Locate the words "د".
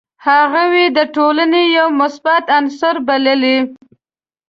0.97-0.99